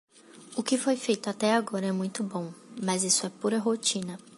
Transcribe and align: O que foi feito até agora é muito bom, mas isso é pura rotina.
O 0.59 0.61
que 0.67 0.77
foi 0.83 0.97
feito 1.05 1.29
até 1.29 1.53
agora 1.53 1.85
é 1.85 1.91
muito 1.91 2.23
bom, 2.23 2.51
mas 2.83 3.03
isso 3.03 3.23
é 3.27 3.29
pura 3.29 3.59
rotina. 3.59 4.17